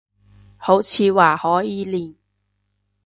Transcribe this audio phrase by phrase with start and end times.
[0.57, 2.15] 好似話可以練